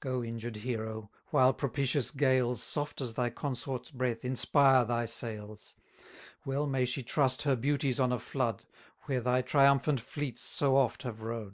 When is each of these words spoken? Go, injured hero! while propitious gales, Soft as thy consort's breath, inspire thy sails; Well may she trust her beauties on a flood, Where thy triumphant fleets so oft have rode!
Go, 0.00 0.24
injured 0.24 0.56
hero! 0.56 1.08
while 1.28 1.52
propitious 1.54 2.10
gales, 2.10 2.60
Soft 2.64 3.00
as 3.00 3.14
thy 3.14 3.30
consort's 3.30 3.92
breath, 3.92 4.24
inspire 4.24 4.84
thy 4.84 5.06
sails; 5.06 5.76
Well 6.44 6.66
may 6.66 6.84
she 6.84 7.04
trust 7.04 7.42
her 7.42 7.54
beauties 7.54 8.00
on 8.00 8.10
a 8.10 8.18
flood, 8.18 8.64
Where 9.02 9.20
thy 9.20 9.40
triumphant 9.42 10.00
fleets 10.00 10.40
so 10.42 10.76
oft 10.76 11.04
have 11.04 11.20
rode! 11.22 11.46